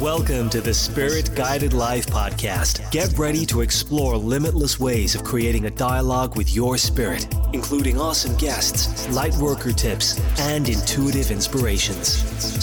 Welcome 0.00 0.48
to 0.50 0.60
the 0.60 0.72
Spirit 0.72 1.34
Guided 1.34 1.72
Life 1.72 2.06
podcast. 2.06 2.88
Get 2.92 3.18
ready 3.18 3.44
to 3.46 3.62
explore 3.62 4.16
limitless 4.16 4.78
ways 4.78 5.16
of 5.16 5.24
creating 5.24 5.66
a 5.66 5.70
dialogue 5.70 6.36
with 6.36 6.54
your 6.54 6.76
spirit, 6.76 7.26
including 7.52 8.00
awesome 8.00 8.36
guests, 8.36 9.12
light 9.12 9.34
worker 9.38 9.72
tips, 9.72 10.20
and 10.38 10.68
intuitive 10.68 11.32
inspirations. 11.32 12.10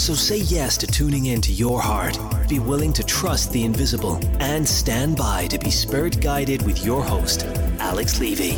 So 0.02 0.14
say 0.14 0.38
yes 0.38 0.78
to 0.78 0.86
tuning 0.86 1.26
in 1.26 1.42
to 1.42 1.52
your 1.52 1.78
heart. 1.78 2.18
Be 2.48 2.58
willing 2.58 2.94
to 2.94 3.04
trust 3.04 3.52
the 3.52 3.64
invisible 3.64 4.18
and 4.40 4.66
stand 4.66 5.18
by 5.18 5.46
to 5.48 5.58
be 5.58 5.70
spirit 5.70 6.22
guided 6.22 6.64
with 6.64 6.86
your 6.86 7.02
host, 7.02 7.44
Alex 7.80 8.18
Levy. 8.18 8.56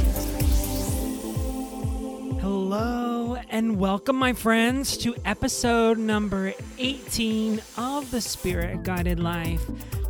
And 3.59 3.77
welcome, 3.77 4.15
my 4.15 4.33
friends, 4.33 4.97
to 4.97 5.17
episode 5.25 5.99
number 5.99 6.53
18 6.79 7.61
of 7.77 8.09
the 8.13 8.21
Spirit 8.21 8.85
Guided 8.85 9.19
Life. 9.19 9.61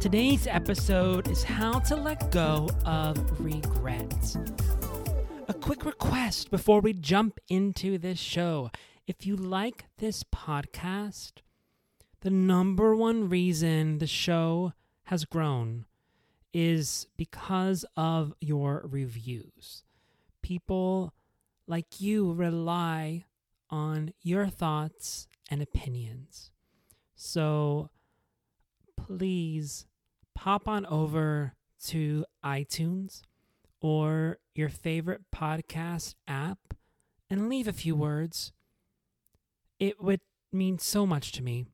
Today's 0.00 0.46
episode 0.46 1.28
is 1.28 1.44
how 1.44 1.78
to 1.78 1.96
let 1.96 2.30
go 2.30 2.68
of 2.84 3.16
regret. 3.40 4.36
A 5.48 5.54
quick 5.54 5.86
request 5.86 6.50
before 6.50 6.82
we 6.82 6.92
jump 6.92 7.40
into 7.48 7.96
this 7.96 8.18
show. 8.18 8.70
If 9.06 9.24
you 9.24 9.34
like 9.34 9.86
this 9.96 10.24
podcast, 10.24 11.40
the 12.20 12.28
number 12.28 12.94
one 12.94 13.30
reason 13.30 13.96
the 13.96 14.06
show 14.06 14.74
has 15.04 15.24
grown 15.24 15.86
is 16.52 17.06
because 17.16 17.86
of 17.96 18.34
your 18.42 18.82
reviews. 18.84 19.84
People 20.42 21.14
like 21.66 21.98
you 21.98 22.30
rely 22.34 23.24
on 23.70 24.12
your 24.22 24.46
thoughts 24.46 25.26
and 25.50 25.62
opinions. 25.62 26.50
So 27.14 27.90
please 28.96 29.86
pop 30.34 30.68
on 30.68 30.86
over 30.86 31.54
to 31.86 32.24
iTunes 32.44 33.22
or 33.80 34.38
your 34.54 34.68
favorite 34.68 35.22
podcast 35.34 36.14
app 36.26 36.58
and 37.30 37.48
leave 37.48 37.68
a 37.68 37.72
few 37.72 37.94
words. 37.94 38.52
It 39.78 40.02
would 40.02 40.20
mean 40.52 40.78
so 40.78 41.06
much 41.06 41.32
to 41.32 41.42
me. 41.42 41.66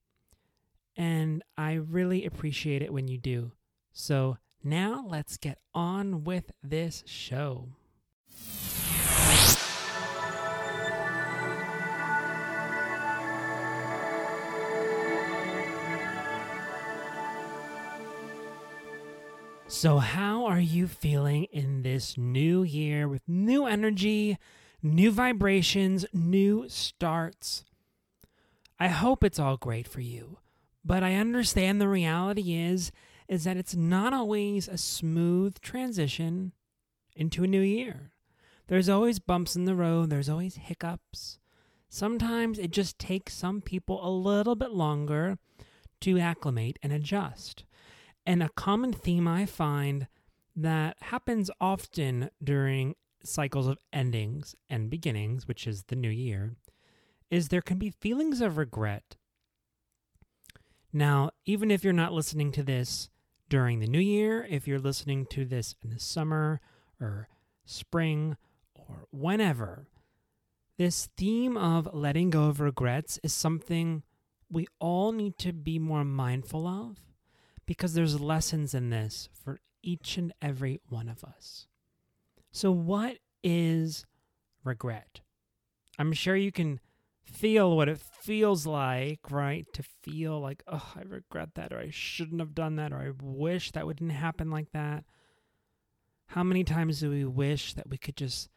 And 0.96 1.42
I 1.56 1.72
really 1.74 2.24
appreciate 2.24 2.82
it 2.82 2.92
when 2.92 3.08
you 3.08 3.18
do. 3.18 3.52
So 3.92 4.38
now 4.62 5.04
let's 5.08 5.36
get 5.36 5.58
on 5.74 6.24
with 6.24 6.52
this 6.62 7.02
show. 7.06 7.68
So, 19.74 19.98
how 19.98 20.46
are 20.46 20.60
you 20.60 20.86
feeling 20.86 21.44
in 21.50 21.82
this 21.82 22.16
new 22.16 22.62
year 22.62 23.08
with 23.08 23.22
new 23.26 23.66
energy, 23.66 24.38
new 24.84 25.10
vibrations, 25.10 26.06
new 26.12 26.68
starts? 26.68 27.64
I 28.78 28.86
hope 28.86 29.24
it's 29.24 29.40
all 29.40 29.56
great 29.56 29.88
for 29.88 30.00
you, 30.00 30.38
but 30.84 31.02
I 31.02 31.16
understand 31.16 31.80
the 31.80 31.88
reality 31.88 32.54
is 32.54 32.92
is 33.26 33.42
that 33.44 33.56
it's 33.56 33.74
not 33.74 34.12
always 34.12 34.68
a 34.68 34.78
smooth 34.78 35.60
transition 35.60 36.52
into 37.16 37.42
a 37.42 37.48
new 37.48 37.60
year. 37.60 38.12
There's 38.68 38.88
always 38.88 39.18
bumps 39.18 39.56
in 39.56 39.64
the 39.64 39.74
road, 39.74 40.08
there's 40.08 40.28
always 40.28 40.54
hiccups. 40.54 41.40
Sometimes 41.88 42.60
it 42.60 42.70
just 42.70 42.96
takes 43.00 43.34
some 43.34 43.60
people 43.60 43.98
a 44.06 44.08
little 44.08 44.54
bit 44.54 44.70
longer 44.70 45.36
to 46.02 46.20
acclimate 46.20 46.78
and 46.80 46.92
adjust. 46.92 47.64
And 48.26 48.42
a 48.42 48.48
common 48.50 48.92
theme 48.92 49.28
I 49.28 49.46
find 49.46 50.08
that 50.56 50.96
happens 51.00 51.50
often 51.60 52.30
during 52.42 52.94
cycles 53.22 53.66
of 53.66 53.78
endings 53.92 54.54
and 54.68 54.90
beginnings, 54.90 55.46
which 55.48 55.66
is 55.66 55.84
the 55.84 55.96
new 55.96 56.10
year, 56.10 56.56
is 57.30 57.48
there 57.48 57.62
can 57.62 57.78
be 57.78 57.90
feelings 57.90 58.40
of 58.40 58.56
regret. 58.56 59.16
Now, 60.92 61.30
even 61.44 61.70
if 61.70 61.82
you're 61.82 61.92
not 61.92 62.12
listening 62.12 62.52
to 62.52 62.62
this 62.62 63.10
during 63.48 63.80
the 63.80 63.86
new 63.86 64.00
year, 64.00 64.46
if 64.48 64.68
you're 64.68 64.78
listening 64.78 65.26
to 65.30 65.44
this 65.44 65.74
in 65.82 65.90
the 65.90 65.98
summer 65.98 66.60
or 67.00 67.28
spring 67.64 68.36
or 68.74 69.06
whenever, 69.10 69.88
this 70.78 71.08
theme 71.16 71.56
of 71.56 71.92
letting 71.92 72.30
go 72.30 72.44
of 72.44 72.60
regrets 72.60 73.18
is 73.22 73.32
something 73.32 74.02
we 74.50 74.66
all 74.78 75.12
need 75.12 75.36
to 75.38 75.52
be 75.52 75.78
more 75.78 76.04
mindful 76.04 76.66
of 76.66 76.98
because 77.66 77.94
there's 77.94 78.20
lessons 78.20 78.74
in 78.74 78.90
this 78.90 79.28
for 79.32 79.60
each 79.82 80.16
and 80.16 80.32
every 80.40 80.80
one 80.88 81.08
of 81.08 81.24
us. 81.24 81.66
So, 82.50 82.70
what 82.70 83.18
is 83.42 84.06
regret? 84.64 85.20
I'm 85.98 86.12
sure 86.12 86.36
you 86.36 86.52
can 86.52 86.80
feel 87.22 87.76
what 87.76 87.88
it 87.88 87.98
feels 87.98 88.66
like, 88.66 89.30
right? 89.30 89.66
To 89.72 89.82
feel 90.02 90.40
like, 90.40 90.62
oh, 90.66 90.92
I 90.94 91.02
regret 91.02 91.54
that, 91.54 91.72
or 91.72 91.78
I 91.78 91.90
shouldn't 91.90 92.40
have 92.40 92.54
done 92.54 92.76
that, 92.76 92.92
or 92.92 92.98
I 92.98 93.10
wish 93.22 93.72
that 93.72 93.86
wouldn't 93.86 94.12
happen 94.12 94.50
like 94.50 94.72
that. 94.72 95.04
How 96.26 96.42
many 96.42 96.64
times 96.64 97.00
do 97.00 97.10
we 97.10 97.24
wish 97.24 97.74
that 97.74 97.88
we 97.88 97.98
could 97.98 98.16
just 98.16 98.48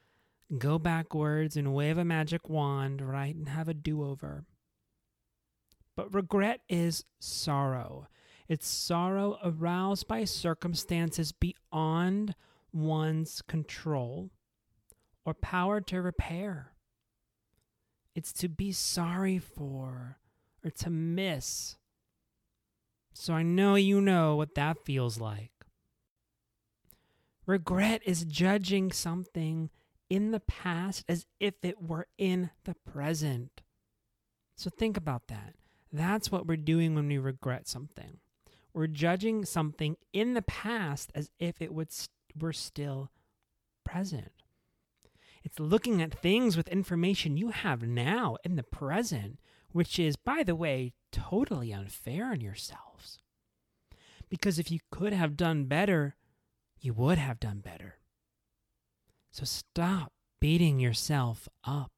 go 0.57 0.79
backwards 0.79 1.57
and 1.57 1.74
wave 1.74 1.97
a 1.97 2.06
magic 2.06 2.50
wand, 2.50 3.01
right, 3.01 3.35
and 3.35 3.50
have 3.50 3.68
a 3.68 3.74
do 3.74 4.03
over? 4.03 4.45
But 5.95 6.13
regret 6.13 6.62
is 6.69 7.03
sorrow. 7.19 8.07
It's 8.47 8.68
sorrow 8.68 9.38
aroused 9.44 10.08
by 10.08 10.24
circumstances 10.24 11.31
beyond 11.31 12.35
one's 12.72 13.41
control 13.41 14.30
or 15.25 15.34
power 15.34 15.81
to 15.81 16.02
repair. 16.02 16.74
It's 18.16 18.31
to 18.34 18.47
be 18.47 18.72
sorry 18.72 19.38
for 19.38 20.18
or 20.63 20.72
to 20.72 20.90
miss. 20.90 21.75
So 23.13 23.34
I 23.34 23.44
know 23.44 23.75
you 23.75 24.00
know 24.00 24.36
what 24.36 24.56
that 24.56 24.86
feels 24.86 25.19
like. 25.19 25.52
Regret 27.46 28.02
is 28.06 28.25
judging 28.25 28.91
something 28.91 29.69
in 30.09 30.31
the 30.31 30.40
past 30.40 31.03
as 31.09 31.25
if 31.40 31.56
it 31.63 31.81
were 31.81 32.07
in 32.18 32.52
the 32.63 32.75
present. 32.86 33.62
So 34.56 34.69
think 34.69 34.97
about 34.97 35.28
that. 35.28 35.56
That's 35.91 36.31
what 36.31 36.47
we're 36.47 36.57
doing 36.57 36.96
when 36.96 37.07
we 37.07 37.18
regret 37.18 37.68
something. 37.68 38.19
We're 38.77 38.85
judging 38.85 39.43
something 39.43 39.97
in 40.13 40.35
the 40.35 40.43
past 40.43 41.11
as 41.15 41.31
if 41.39 41.63
it 41.63 41.73
would 41.73 41.91
st- 41.91 42.11
were 42.39 42.53
still 42.53 43.09
present. 43.83 44.31
It's 45.43 45.59
looking 45.59 45.99
at 45.99 46.13
things 46.13 46.55
with 46.55 46.67
information 46.67 47.38
you 47.38 47.49
have 47.49 47.81
now 47.81 48.38
in 48.43 48.55
the 48.55 48.61
present, 48.61 49.39
which 49.71 49.97
is, 49.97 50.15
by 50.15 50.43
the 50.43 50.53
way, 50.53 50.93
totally 51.11 51.73
unfair 51.73 52.25
on 52.25 52.39
yourselves. 52.39 53.17
Because 54.29 54.59
if 54.59 54.69
you 54.69 54.77
could 54.91 55.11
have 55.11 55.35
done 55.35 55.65
better, 55.65 56.15
you 56.79 56.94
would 56.94 57.17
have 57.17 57.39
done 57.39 57.61
better. 57.61 57.95
So 59.31 59.44
stop 59.44 60.11
beating 60.39 60.79
yourself 60.79 61.49
up. 61.63 61.94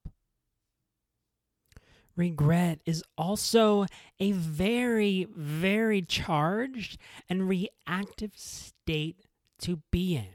Regret 2.19 2.81
is 2.85 3.01
also 3.17 3.85
a 4.19 4.33
very, 4.33 5.25
very 5.33 6.01
charged 6.01 6.97
and 7.29 7.47
reactive 7.47 8.33
state 8.35 9.21
to 9.59 9.81
be 9.89 10.17
in. 10.17 10.27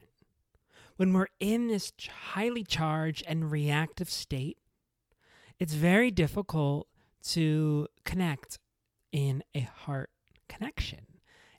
When 0.97 1.13
we're 1.13 1.27
in 1.41 1.69
this 1.69 1.93
highly 2.31 2.65
charged 2.65 3.23
and 3.29 3.53
reactive 3.53 4.09
state, 4.09 4.57
it's 5.59 5.75
very 5.75 6.11
difficult 6.11 6.89
to 7.25 7.89
connect 8.07 8.59
in 9.13 9.45
a 9.55 9.61
heart 9.61 10.09
connection. 10.49 11.07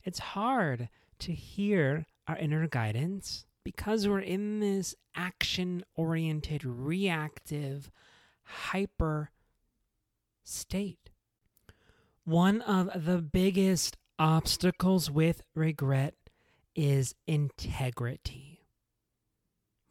It's 0.04 0.20
hard 0.20 0.90
to 1.20 1.34
hear 1.34 2.08
our 2.28 2.38
inner 2.38 2.68
guidance 2.68 3.46
because 3.64 4.08
we're 4.08 4.22
in 4.22 4.60
this 4.60 4.96
action 5.16 5.84
oriented, 5.96 6.66
reactive, 6.66 7.92
hyper 8.44 9.30
state. 10.46 11.10
One 12.24 12.62
of 12.62 13.06
the 13.06 13.18
biggest 13.18 13.98
obstacles 14.18 15.12
with 15.12 15.42
regret 15.54 16.16
is 16.76 17.16
integrity. 17.28 18.62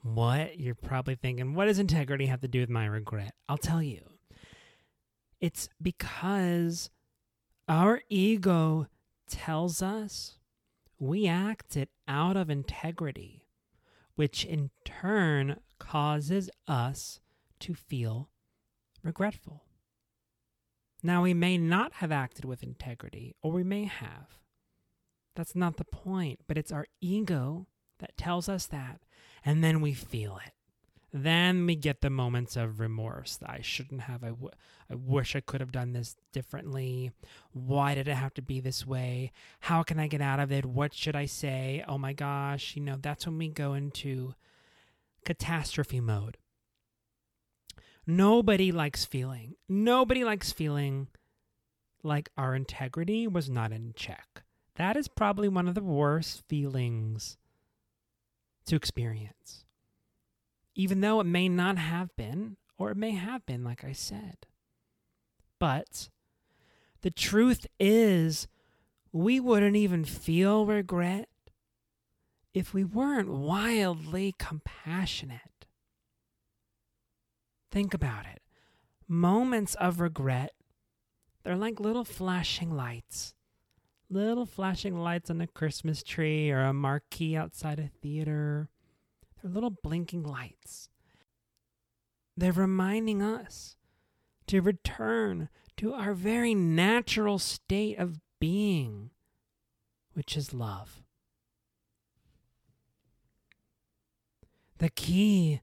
What? 0.02 0.58
You're 0.58 0.74
probably 0.74 1.14
thinking, 1.14 1.54
what 1.54 1.66
does 1.66 1.78
integrity 1.78 2.26
have 2.26 2.40
to 2.42 2.48
do 2.48 2.60
with 2.60 2.70
my 2.70 2.86
regret? 2.86 3.34
I'll 3.48 3.56
tell 3.56 3.82
you. 3.82 4.00
It's 5.40 5.68
because 5.80 6.90
our 7.68 8.02
ego 8.08 8.86
tells 9.28 9.82
us 9.82 10.38
we 10.98 11.26
acted 11.26 11.88
out 12.06 12.36
of 12.36 12.50
integrity, 12.50 13.46
which 14.14 14.44
in 14.44 14.70
turn 14.84 15.60
causes 15.78 16.50
us 16.68 17.20
to 17.60 17.74
feel 17.74 18.30
regretful. 19.02 19.64
Now, 21.06 21.22
we 21.22 21.34
may 21.34 21.58
not 21.58 21.92
have 21.96 22.10
acted 22.10 22.46
with 22.46 22.62
integrity, 22.62 23.36
or 23.42 23.52
we 23.52 23.62
may 23.62 23.84
have. 23.84 24.38
That's 25.36 25.54
not 25.54 25.76
the 25.76 25.84
point. 25.84 26.40
But 26.48 26.56
it's 26.56 26.72
our 26.72 26.86
ego 27.02 27.66
that 27.98 28.16
tells 28.16 28.48
us 28.48 28.64
that. 28.66 29.02
And 29.44 29.62
then 29.62 29.82
we 29.82 29.92
feel 29.92 30.40
it. 30.44 30.52
Then 31.12 31.66
we 31.66 31.76
get 31.76 32.00
the 32.00 32.08
moments 32.08 32.56
of 32.56 32.80
remorse. 32.80 33.36
That 33.36 33.50
I 33.50 33.60
shouldn't 33.60 34.00
have. 34.00 34.24
I, 34.24 34.30
w- 34.30 34.50
I 34.90 34.94
wish 34.94 35.36
I 35.36 35.40
could 35.40 35.60
have 35.60 35.72
done 35.72 35.92
this 35.92 36.16
differently. 36.32 37.12
Why 37.52 37.94
did 37.94 38.08
it 38.08 38.14
have 38.14 38.34
to 38.34 38.42
be 38.42 38.60
this 38.60 38.86
way? 38.86 39.30
How 39.60 39.82
can 39.82 40.00
I 40.00 40.06
get 40.06 40.22
out 40.22 40.40
of 40.40 40.50
it? 40.50 40.64
What 40.64 40.94
should 40.94 41.14
I 41.14 41.26
say? 41.26 41.84
Oh 41.86 41.98
my 41.98 42.14
gosh. 42.14 42.76
You 42.76 42.82
know, 42.82 42.96
that's 43.00 43.26
when 43.26 43.36
we 43.36 43.48
go 43.48 43.74
into 43.74 44.34
catastrophe 45.26 46.00
mode. 46.00 46.38
Nobody 48.06 48.72
likes 48.72 49.04
feeling. 49.04 49.56
Nobody 49.68 50.24
likes 50.24 50.52
feeling 50.52 51.08
like 52.02 52.30
our 52.36 52.54
integrity 52.54 53.26
was 53.26 53.48
not 53.48 53.72
in 53.72 53.92
check. 53.96 54.42
That 54.76 54.96
is 54.96 55.08
probably 55.08 55.48
one 55.48 55.68
of 55.68 55.74
the 55.74 55.82
worst 55.82 56.42
feelings 56.48 57.38
to 58.66 58.76
experience 58.76 59.64
even 60.74 61.00
though 61.00 61.20
it 61.20 61.24
may 61.24 61.48
not 61.48 61.78
have 61.78 62.14
been, 62.16 62.56
or 62.76 62.90
it 62.90 62.96
may 62.96 63.12
have 63.12 63.46
been, 63.46 63.64
like 63.64 63.84
I 63.84 63.92
said. 63.92 64.46
But 65.58 66.08
the 67.02 67.10
truth 67.10 67.66
is, 67.78 68.48
we 69.12 69.38
wouldn't 69.38 69.76
even 69.76 70.04
feel 70.04 70.66
regret 70.66 71.28
if 72.52 72.74
we 72.74 72.84
weren't 72.84 73.30
wildly 73.30 74.34
compassionate. 74.38 75.40
Think 77.74 77.92
about 77.92 78.24
it. 78.24 78.40
Moments 79.08 79.74
of 79.74 79.98
regret, 79.98 80.52
they're 81.42 81.56
like 81.56 81.80
little 81.80 82.04
flashing 82.04 82.70
lights. 82.70 83.34
Little 84.08 84.46
flashing 84.46 84.96
lights 84.96 85.28
on 85.28 85.40
a 85.40 85.48
Christmas 85.48 86.04
tree 86.04 86.52
or 86.52 86.60
a 86.60 86.72
marquee 86.72 87.36
outside 87.36 87.80
a 87.80 87.90
theater 88.00 88.68
they're 89.42 89.50
little 89.50 89.76
blinking 89.82 90.22
lights. 90.22 90.88
They're 92.36 92.52
reminding 92.52 93.22
us 93.22 93.74
to 94.46 94.60
return 94.60 95.48
to 95.76 95.94
our 95.94 96.14
very 96.14 96.54
natural 96.54 97.40
state 97.40 97.98
of 97.98 98.20
being, 98.38 99.10
which 100.12 100.36
is 100.36 100.54
love. 100.54 101.02
The 104.78 104.90
key 104.90 105.60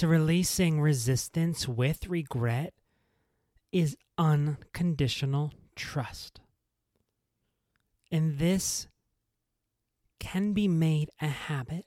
to 0.00 0.08
releasing 0.08 0.80
resistance 0.80 1.68
with 1.68 2.06
regret 2.06 2.72
is 3.70 3.98
unconditional 4.16 5.52
trust. 5.76 6.40
And 8.10 8.38
this 8.38 8.88
can 10.18 10.54
be 10.54 10.68
made 10.68 11.10
a 11.20 11.26
habit 11.26 11.84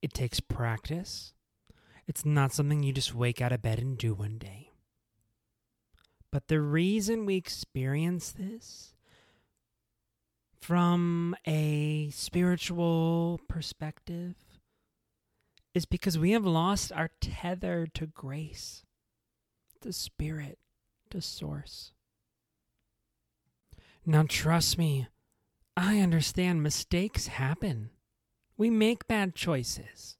it 0.00 0.14
takes 0.14 0.38
practice. 0.38 1.34
It's 2.06 2.24
not 2.24 2.52
something 2.52 2.84
you 2.84 2.92
just 2.92 3.16
wake 3.16 3.40
out 3.40 3.50
of 3.50 3.62
bed 3.62 3.80
and 3.80 3.98
do 3.98 4.14
one 4.14 4.38
day. 4.38 4.70
But 6.30 6.46
the 6.46 6.60
reason 6.60 7.26
we 7.26 7.34
experience 7.34 8.30
this 8.30 8.94
from 10.60 11.34
a 11.48 12.10
spiritual 12.10 13.40
perspective 13.48 14.36
is 15.74 15.86
because 15.86 16.18
we 16.18 16.32
have 16.32 16.44
lost 16.44 16.92
our 16.92 17.10
tether 17.20 17.86
to 17.94 18.06
grace, 18.06 18.84
to 19.80 19.92
spirit, 19.92 20.58
to 21.10 21.20
source. 21.20 21.92
Now, 24.04 24.24
trust 24.28 24.78
me, 24.78 25.06
I 25.76 26.00
understand 26.00 26.62
mistakes 26.62 27.28
happen. 27.28 27.90
We 28.56 28.68
make 28.68 29.06
bad 29.06 29.34
choices. 29.34 30.18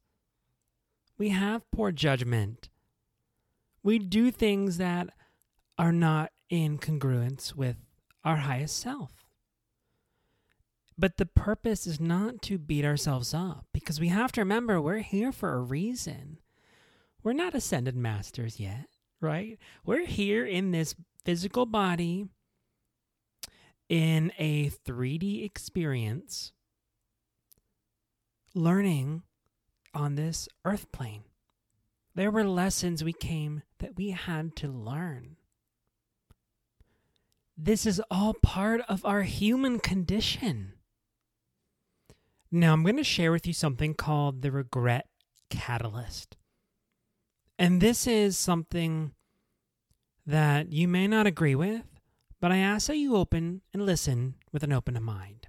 We 1.17 1.29
have 1.29 1.69
poor 1.71 1.91
judgment. 1.91 2.69
We 3.83 3.99
do 3.99 4.31
things 4.31 4.77
that 4.77 5.09
are 5.77 5.91
not 5.91 6.31
in 6.49 6.79
congruence 6.79 7.55
with 7.55 7.75
our 8.23 8.37
highest 8.37 8.79
self. 8.79 9.22
But 10.97 11.17
the 11.17 11.25
purpose 11.25 11.87
is 11.87 11.99
not 11.99 12.41
to 12.43 12.57
beat 12.57 12.85
ourselves 12.85 13.33
up 13.33 13.65
because 13.73 13.99
we 13.99 14.09
have 14.09 14.31
to 14.33 14.41
remember 14.41 14.79
we're 14.79 14.99
here 14.99 15.31
for 15.31 15.53
a 15.53 15.61
reason. 15.61 16.39
We're 17.23 17.33
not 17.33 17.55
ascended 17.55 17.95
masters 17.95 18.59
yet, 18.59 18.87
right? 19.21 19.57
We're 19.85 20.05
here 20.05 20.45
in 20.45 20.71
this 20.71 20.95
physical 21.23 21.65
body 21.65 22.27
in 23.89 24.31
a 24.37 24.69
3D 24.69 25.45
experience 25.45 26.51
learning 28.53 29.23
on 29.93 30.15
this 30.15 30.47
earth 30.65 30.91
plane. 30.91 31.23
There 32.15 32.31
were 32.31 32.43
lessons 32.43 33.03
we 33.03 33.13
came 33.13 33.63
that 33.79 33.95
we 33.95 34.11
had 34.11 34.55
to 34.57 34.67
learn. 34.67 35.37
This 37.57 37.85
is 37.85 38.01
all 38.09 38.33
part 38.33 38.81
of 38.87 39.05
our 39.05 39.23
human 39.23 39.79
condition. 39.79 40.73
Now, 42.55 42.73
I'm 42.73 42.83
going 42.83 42.97
to 42.97 43.03
share 43.03 43.31
with 43.31 43.47
you 43.47 43.53
something 43.53 43.95
called 43.95 44.43
the 44.43 44.51
regret 44.51 45.07
catalyst. 45.49 46.37
And 47.57 47.81
this 47.81 48.05
is 48.05 48.37
something 48.37 49.13
that 50.27 50.71
you 50.71 50.87
may 50.87 51.07
not 51.07 51.25
agree 51.25 51.55
with, 51.55 51.81
but 52.39 52.51
I 52.51 52.57
ask 52.57 52.85
that 52.87 52.97
you 52.97 53.15
open 53.15 53.61
and 53.73 53.83
listen 53.83 54.35
with 54.51 54.61
an 54.61 54.71
open 54.71 55.01
mind. 55.01 55.47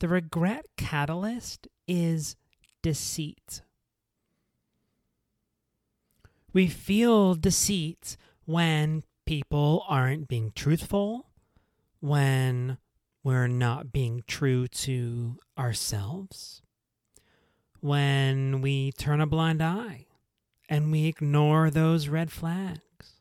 The 0.00 0.08
regret 0.08 0.66
catalyst 0.76 1.68
is 1.86 2.34
deceit. 2.82 3.62
We 6.52 6.66
feel 6.66 7.36
deceit 7.36 8.16
when 8.44 9.04
people 9.24 9.84
aren't 9.88 10.26
being 10.26 10.50
truthful, 10.52 11.30
when 12.00 12.78
we're 13.26 13.48
not 13.48 13.90
being 13.90 14.22
true 14.28 14.68
to 14.68 15.36
ourselves, 15.58 16.62
when 17.80 18.60
we 18.60 18.92
turn 18.92 19.20
a 19.20 19.26
blind 19.26 19.60
eye 19.60 20.06
and 20.68 20.92
we 20.92 21.06
ignore 21.06 21.68
those 21.68 22.06
red 22.06 22.30
flags. 22.30 23.18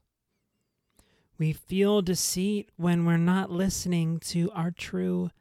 We 1.39 1.53
feel 1.53 2.03
deceit 2.03 2.69
when 2.77 3.07
we're 3.07 3.17
not 3.17 3.49
listening 3.49 4.19
to 4.25 4.51
our 4.51 4.69
true 4.69 5.31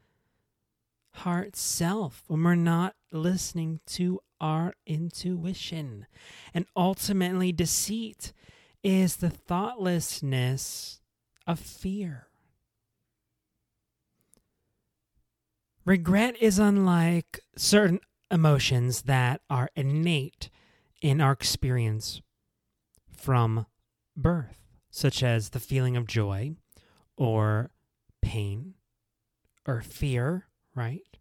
heart 1.12 1.56
self, 1.56 2.24
when 2.26 2.42
we're 2.42 2.54
not 2.54 2.94
listening 3.12 3.80
to 3.88 4.20
our 4.40 4.72
intuition. 4.86 6.06
And 6.54 6.64
ultimately, 6.74 7.52
deceit 7.52 8.32
is 8.82 9.16
the 9.16 9.28
thoughtlessness 9.28 11.02
of 11.46 11.60
fear. 11.60 12.28
Regret 15.84 16.36
is 16.40 16.58
unlike 16.58 17.40
certain 17.56 18.00
emotions 18.30 19.02
that 19.02 19.40
are 19.50 19.70
innate 19.76 20.48
in 21.02 21.20
our 21.20 21.32
experience 21.32 22.22
from 23.14 23.66
birth, 24.16 24.62
such 24.90 25.22
as 25.22 25.50
the 25.50 25.60
feeling 25.60 25.96
of 25.96 26.06
joy 26.06 26.56
or 27.16 27.70
pain 28.22 28.74
or 29.66 29.82
fear 29.82 30.46
right? 30.74 31.18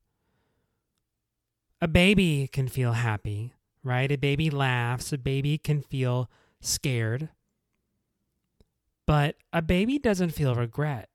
A 1.82 1.88
baby 1.88 2.48
can 2.52 2.68
feel 2.68 2.94
happy, 2.94 3.54
right? 3.84 4.12
A 4.12 4.18
baby 4.18 4.50
laughs, 4.50 5.14
a 5.14 5.18
baby 5.18 5.58
can 5.58 5.82
feel 5.82 6.30
scared. 6.62 7.30
But 9.06 9.36
a 9.52 9.62
baby 9.62 10.00
doesn't 10.00 10.32
feel 10.32 10.56
regret. 10.56 11.10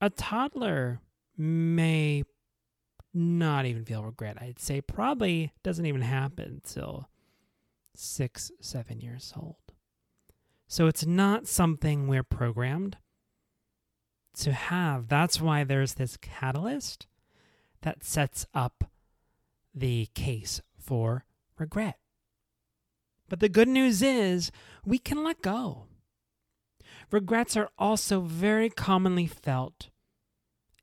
A 0.00 0.10
toddler 0.10 1.00
may 1.36 2.24
not 3.12 3.66
even 3.66 3.84
feel 3.84 4.04
regret. 4.04 4.38
I'd 4.40 4.58
say 4.58 4.80
probably 4.80 5.52
doesn't 5.62 5.86
even 5.86 6.02
happen 6.02 6.60
till 6.64 7.08
six, 7.94 8.50
seven 8.60 9.00
years 9.00 9.32
old. 9.36 9.56
So 10.68 10.86
it's 10.86 11.04
not 11.04 11.48
something 11.48 12.06
we're 12.06 12.22
programmed 12.22 12.96
to 14.38 14.52
have. 14.52 15.08
That's 15.08 15.40
why 15.40 15.64
there's 15.64 15.94
this 15.94 16.16
catalyst 16.16 17.06
that 17.82 18.04
sets 18.04 18.46
up 18.54 18.84
the 19.74 20.08
case 20.14 20.60
for 20.78 21.24
regret. 21.58 21.98
But 23.28 23.40
the 23.40 23.48
good 23.48 23.68
news 23.68 24.02
is 24.02 24.50
we 24.84 24.98
can 24.98 25.24
let 25.24 25.42
go. 25.42 25.86
Regrets 27.10 27.56
are 27.56 27.70
also 27.78 28.20
very 28.20 28.70
commonly 28.70 29.26
felt 29.26 29.88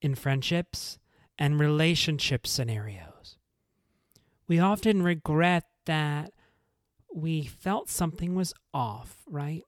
in 0.01 0.15
friendships 0.15 0.99
and 1.37 1.59
relationship 1.59 2.47
scenarios. 2.47 3.37
We 4.47 4.59
often 4.59 5.03
regret 5.03 5.65
that 5.85 6.31
we 7.13 7.43
felt 7.43 7.89
something 7.89 8.35
was 8.35 8.53
off, 8.73 9.23
right? 9.29 9.63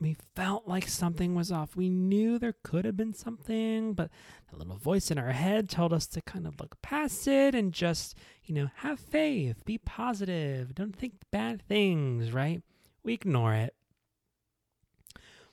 We 0.00 0.16
felt 0.34 0.66
like 0.66 0.88
something 0.88 1.34
was 1.34 1.52
off. 1.52 1.76
We 1.76 1.88
knew 1.88 2.38
there 2.38 2.56
could 2.62 2.84
have 2.84 2.96
been 2.96 3.14
something, 3.14 3.94
but 3.94 4.10
the 4.50 4.58
little 4.58 4.76
voice 4.76 5.10
in 5.10 5.18
our 5.18 5.32
head 5.32 5.68
told 5.68 5.92
us 5.92 6.06
to 6.08 6.20
kind 6.22 6.46
of 6.46 6.60
look 6.60 6.80
past 6.82 7.26
it 7.26 7.54
and 7.54 7.72
just, 7.72 8.16
you 8.44 8.54
know, 8.54 8.70
have 8.76 8.98
faith, 8.98 9.64
be 9.64 9.78
positive, 9.78 10.74
don't 10.74 10.96
think 10.96 11.14
bad 11.30 11.62
things, 11.62 12.32
right? 12.32 12.62
We 13.02 13.14
ignore 13.14 13.54
it. 13.54 13.74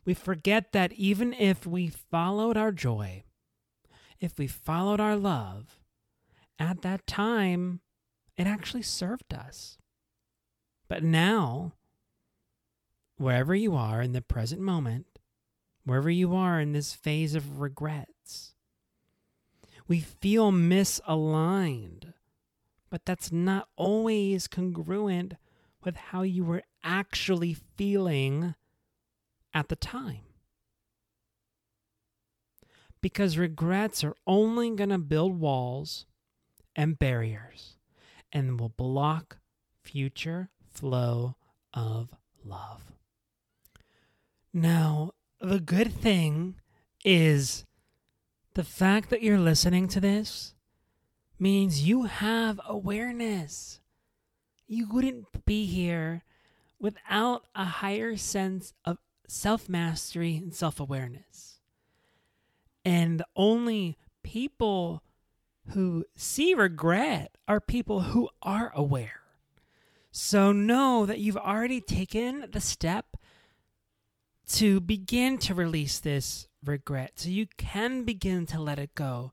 We 0.04 0.14
forget 0.14 0.72
that 0.72 0.94
even 0.94 1.34
if 1.34 1.68
we 1.68 1.90
followed 1.90 2.58
our 2.58 2.72
joy, 2.72 3.24
if 4.22 4.38
we 4.38 4.48
followed 4.48 5.02
our 5.02 5.18
love, 5.18 5.80
at 6.60 6.84
that 6.84 7.08
time, 7.08 7.82
it 8.38 8.46
actually 8.46 8.84
served 8.84 9.34
us. 9.34 9.80
But 10.88 11.04
now, 11.04 11.74
wherever 13.18 13.56
you 13.56 13.76
are 13.76 14.02
in 14.02 14.14
the 14.14 14.22
present 14.22 14.62
moment, 14.62 15.20
wherever 15.84 16.10
you 16.10 16.36
are 16.36 16.60
in 16.60 16.72
this 16.72 16.94
phase 16.94 17.34
of 17.34 17.60
regrets, 17.60 18.54
we 19.88 20.00
feel 20.00 20.52
misaligned. 20.52 22.14
But 22.92 23.06
that's 23.06 23.32
not 23.32 23.70
always 23.76 24.48
congruent 24.48 25.34
with 25.84 25.96
how 25.96 26.22
you 26.22 26.44
were 26.44 26.64
actually 26.84 27.56
feeling 27.76 28.54
at 29.54 29.70
the 29.70 29.76
time. 29.76 30.31
Because 33.02 33.38
regrets 33.38 34.04
are 34.04 34.16
only 34.28 34.70
going 34.72 34.90
to 34.90 34.98
build 34.98 35.40
walls 35.40 36.06
and 36.76 37.00
barriers 37.00 37.78
and 38.32 38.60
will 38.60 38.70
block 38.70 39.38
future 39.82 40.50
flow 40.72 41.36
of 41.74 42.10
love. 42.46 42.92
Now, 44.54 45.12
the 45.40 45.60
good 45.60 45.94
thing 45.94 46.56
is 47.04 47.66
the 48.54 48.64
fact 48.64 49.10
that 49.10 49.24
you're 49.24 49.40
listening 49.40 49.88
to 49.90 50.00
this 50.00 50.54
means 51.40 51.88
you 51.88 52.04
have 52.04 52.60
awareness. 52.68 53.80
You 54.68 54.88
wouldn't 54.90 55.46
be 55.46 55.66
here 55.66 56.24
without 56.80 57.46
a 57.56 57.66
higher 57.66 58.16
sense 58.18 58.74
of 58.86 58.98
self 59.28 59.68
mastery 59.70 60.36
and 60.38 60.54
self 60.54 60.80
awareness. 60.80 61.51
And 62.84 63.24
only 63.36 63.98
people 64.24 65.04
who 65.70 66.06
see 66.16 66.54
regret 66.54 67.38
are 67.48 67.60
people 67.60 68.02
who 68.02 68.30
are 68.42 68.72
aware. 68.76 69.22
So 70.12 70.52
know 70.52 71.06
that 71.06 71.20
you've 71.20 71.38
already 71.38 71.80
taken 71.80 72.48
the 72.52 72.60
step 72.60 73.18
to 74.50 74.82
begin 74.82 75.38
to 75.40 75.54
release 75.54 76.00
this 76.00 76.48
regret. 76.66 77.14
So 77.16 77.30
you 77.30 77.48
can 77.58 78.04
begin 78.04 78.46
to 78.48 78.60
let 78.60 78.80
it 78.80 78.96
go, 78.96 79.32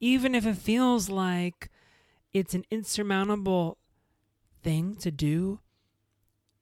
even 0.00 0.34
if 0.34 0.46
it 0.46 0.56
feels 0.56 1.10
like 1.10 1.70
it's 2.32 2.54
an 2.54 2.64
insurmountable 2.70 3.78
thing 4.62 4.96
to 4.96 5.10
do. 5.10 5.60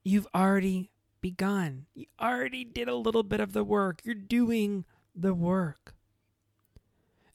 You've 0.03 0.27
already 0.35 0.91
begun. 1.21 1.87
You 1.95 2.07
already 2.21 2.65
did 2.65 2.89
a 2.89 2.97
little 2.97 3.23
bit 3.23 3.39
of 3.41 3.53
the 3.53 3.63
work. 3.63 4.01
You're 4.03 4.17
doing 4.17 4.85
the 5.15 5.35
work. 5.35 5.95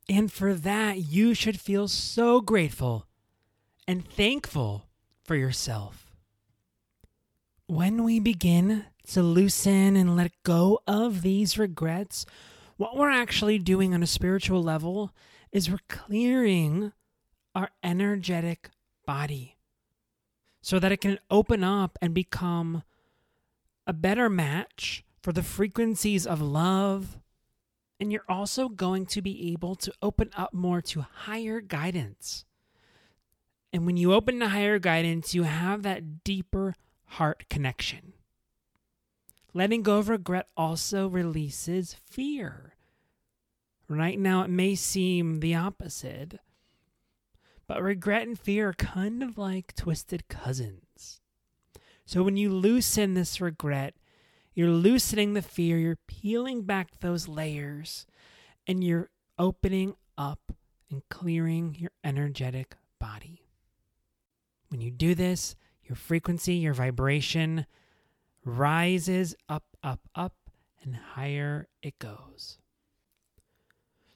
And 0.09 0.31
for 0.31 0.53
that, 0.53 0.99
you 0.99 1.33
should 1.33 1.59
feel 1.59 1.87
so 1.87 2.39
grateful 2.39 3.07
and 3.87 4.07
thankful 4.07 4.87
for 5.23 5.35
yourself. 5.35 6.05
When 7.67 8.03
we 8.03 8.19
begin 8.19 8.85
to 9.09 9.21
loosen 9.21 9.97
and 9.97 10.15
let 10.15 10.31
go 10.43 10.79
of 10.87 11.21
these 11.21 11.57
regrets, 11.57 12.25
what 12.77 12.95
we're 12.95 13.09
actually 13.09 13.59
doing 13.59 13.93
on 13.93 14.03
a 14.03 14.07
spiritual 14.07 14.63
level 14.63 15.11
is 15.51 15.69
we're 15.69 15.79
clearing 15.89 16.93
our 17.55 17.69
energetic 17.83 18.69
body 19.05 19.57
so 20.61 20.79
that 20.79 20.91
it 20.91 21.01
can 21.01 21.19
open 21.31 21.63
up 21.63 21.97
and 22.01 22.13
become 22.13 22.83
a 23.85 23.93
better 23.93 24.29
match 24.29 25.03
for 25.21 25.31
the 25.31 25.43
frequencies 25.43 26.27
of 26.27 26.41
love, 26.41 27.17
and 27.99 28.11
you're 28.11 28.25
also 28.29 28.69
going 28.69 29.05
to 29.07 29.21
be 29.21 29.51
able 29.51 29.75
to 29.75 29.91
open 30.01 30.29
up 30.35 30.53
more 30.53 30.81
to 30.81 31.01
higher 31.01 31.61
guidance. 31.61 32.45
And 33.73 33.85
when 33.85 33.97
you 33.97 34.13
open 34.13 34.39
to 34.39 34.49
higher 34.49 34.79
guidance, 34.79 35.33
you 35.33 35.43
have 35.43 35.83
that 35.83 36.23
deeper 36.23 36.75
heart 37.05 37.45
connection. 37.49 38.13
Letting 39.53 39.81
go 39.81 39.97
of 39.97 40.09
regret 40.09 40.47
also 40.55 41.07
releases 41.07 41.93
fear. 41.93 42.75
Right 43.89 44.19
now, 44.19 44.43
it 44.43 44.49
may 44.49 44.75
seem 44.75 45.39
the 45.39 45.55
opposite, 45.55 46.39
but 47.65 47.81
regret 47.81 48.27
and 48.27 48.39
fear 48.39 48.69
are 48.69 48.73
kind 48.73 49.23
of 49.23 49.37
like 49.37 49.75
twisted 49.75 50.27
cousins. 50.27 51.21
So 52.05 52.23
when 52.23 52.37
you 52.37 52.49
loosen 52.49 53.13
this 53.13 53.41
regret, 53.41 53.95
you're 54.57 54.69
loosening 54.69 55.35
the 55.35 55.41
fear, 55.43 55.77
you're 55.77 55.99
peeling 56.07 56.63
back 56.63 56.99
those 56.99 57.27
layers, 57.27 58.07
and 58.65 58.83
you're 58.83 59.11
opening 59.37 59.93
up 60.17 60.51
and 60.89 61.03
clearing 61.09 61.75
your 61.77 61.91
energetic 62.03 62.75
body. 62.99 63.43
When 64.69 64.81
you 64.81 64.89
do 64.89 65.13
this, 65.13 65.55
your 65.83 65.95
frequency, 65.95 66.55
your 66.55 66.73
vibration 66.73 67.67
rises 68.43 69.35
up, 69.47 69.65
up, 69.83 69.99
up, 70.15 70.33
and 70.81 70.95
higher 70.95 71.67
it 71.83 71.99
goes. 71.99 72.57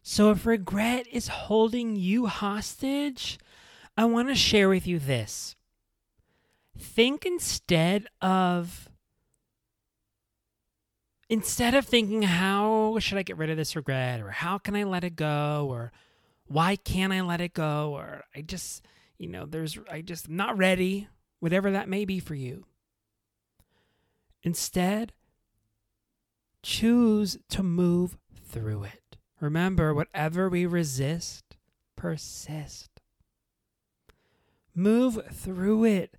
So, 0.01 0.31
if 0.31 0.48
regret 0.48 1.05
is 1.12 1.27
holding 1.27 1.95
you 1.95 2.25
hostage, 2.25 3.38
I 3.95 4.05
want 4.05 4.29
to 4.29 4.36
share 4.36 4.69
with 4.69 4.88
you 4.88 4.98
this. 4.98 5.55
Think 6.75 7.27
instead 7.27 8.07
of 8.24 8.88
instead 11.32 11.74
of 11.74 11.86
thinking, 11.86 12.24
how 12.24 13.00
should 13.00 13.18
I 13.18 13.24
get 13.24 13.38
rid 13.38 13.50
of 13.50 13.56
this 13.56 13.78
regret, 13.78 14.20
or 14.20 14.32
how 14.32 14.58
can 14.58 14.76
I 14.76 14.84
let 14.84 15.06
it 15.06 15.16
go, 15.16 15.66
or 15.70 15.94
why 16.46 16.76
can't 16.76 17.14
I 17.14 17.22
let 17.22 17.40
it 17.40 17.54
go, 17.54 17.94
or 17.94 18.26
I 18.36 18.42
just, 18.42 18.86
you 19.18 19.30
know, 19.30 19.46
there's, 19.46 19.80
I 19.90 20.02
just 20.02 20.28
I'm 20.28 20.36
not 20.36 20.58
ready, 20.58 21.08
whatever 21.40 21.72
that 21.72 21.88
may 21.88 22.04
be 22.04 22.20
for 22.20 22.36
you. 22.36 22.66
Instead, 24.44 25.14
choose 26.62 27.38
to 27.48 27.64
move 27.64 28.18
through 28.46 28.84
it. 28.84 29.16
Remember, 29.40 29.94
whatever 29.94 30.50
we 30.50 30.66
resist, 30.66 31.56
persist. 31.96 32.90
Move 34.76 35.18
through 35.32 35.86
it 35.86 36.18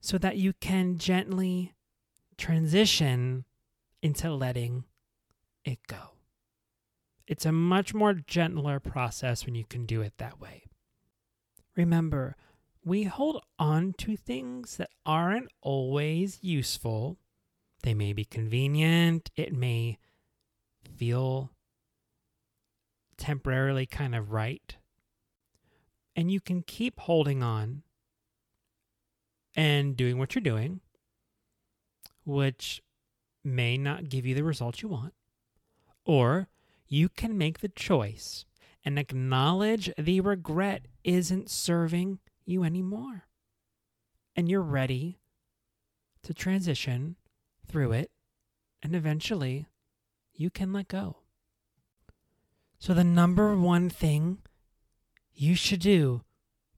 so 0.00 0.18
that 0.18 0.36
you 0.36 0.52
can 0.52 0.98
gently 0.98 1.72
transition 2.42 3.44
into 4.02 4.28
letting 4.34 4.82
it 5.64 5.78
go. 5.86 6.16
It's 7.28 7.46
a 7.46 7.52
much 7.52 7.94
more 7.94 8.14
gentler 8.14 8.80
process 8.80 9.46
when 9.46 9.54
you 9.54 9.64
can 9.64 9.86
do 9.86 10.02
it 10.02 10.14
that 10.18 10.40
way. 10.40 10.64
Remember, 11.76 12.34
we 12.84 13.04
hold 13.04 13.44
on 13.60 13.94
to 13.98 14.16
things 14.16 14.76
that 14.78 14.90
aren't 15.06 15.52
always 15.60 16.40
useful. 16.42 17.16
They 17.84 17.94
may 17.94 18.12
be 18.12 18.24
convenient, 18.24 19.30
it 19.36 19.52
may 19.52 19.98
feel 20.96 21.52
temporarily 23.16 23.86
kind 23.86 24.16
of 24.16 24.32
right. 24.32 24.76
And 26.16 26.28
you 26.28 26.40
can 26.40 26.62
keep 26.62 26.98
holding 26.98 27.40
on 27.44 27.84
and 29.54 29.96
doing 29.96 30.18
what 30.18 30.34
you're 30.34 30.42
doing 30.42 30.80
which 32.24 32.82
may 33.44 33.76
not 33.76 34.08
give 34.08 34.24
you 34.24 34.34
the 34.34 34.44
results 34.44 34.82
you 34.82 34.88
want, 34.88 35.14
or 36.04 36.48
you 36.86 37.08
can 37.08 37.36
make 37.36 37.60
the 37.60 37.68
choice 37.68 38.44
and 38.84 38.98
acknowledge 38.98 39.90
the 39.96 40.20
regret 40.20 40.86
isn't 41.04 41.50
serving 41.50 42.18
you 42.44 42.64
anymore. 42.64 43.24
And 44.34 44.48
you're 44.48 44.62
ready 44.62 45.18
to 46.22 46.34
transition 46.34 47.16
through 47.66 47.92
it, 47.92 48.10
and 48.82 48.94
eventually 48.94 49.66
you 50.34 50.50
can 50.50 50.72
let 50.72 50.88
go. 50.88 51.18
So, 52.78 52.94
the 52.94 53.04
number 53.04 53.54
one 53.56 53.88
thing 53.88 54.38
you 55.34 55.54
should 55.54 55.80
do 55.80 56.22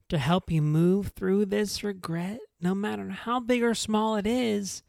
to 0.09 0.17
help 0.17 0.51
you 0.51 0.61
move 0.61 1.07
through 1.15 1.45
this 1.45 1.83
regret, 1.83 2.39
no 2.61 2.75
matter 2.75 3.09
how 3.09 3.39
big 3.39 3.63
or 3.63 3.73
small 3.73 4.15
it 4.15 4.27
is, 4.27 4.83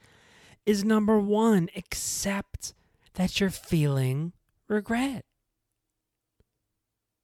is 0.66 0.84
number 0.84 1.18
one, 1.18 1.70
accept 1.76 2.74
that 3.14 3.40
you're 3.40 3.50
feeling 3.50 4.32
regret. 4.68 5.24